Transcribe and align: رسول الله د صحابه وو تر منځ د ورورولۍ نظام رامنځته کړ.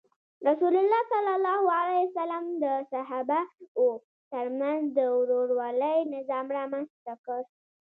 رسول 0.47 0.73
الله 0.81 0.99
د 2.63 2.65
صحابه 2.91 3.39
وو 3.79 3.89
تر 4.31 4.45
منځ 4.59 4.81
د 4.97 4.99
ورورولۍ 5.17 5.97
نظام 6.15 6.45
رامنځته 6.57 7.13
کړ. 7.25 7.41